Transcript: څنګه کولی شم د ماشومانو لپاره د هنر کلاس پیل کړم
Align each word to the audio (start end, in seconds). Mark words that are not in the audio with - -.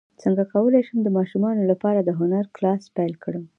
څنګه 0.21 0.43
کولی 0.53 0.81
شم 0.87 0.99
د 1.03 1.09
ماشومانو 1.17 1.61
لپاره 1.71 1.99
د 2.01 2.09
هنر 2.19 2.45
کلاس 2.55 2.83
پیل 2.95 3.13
کړم 3.23 3.43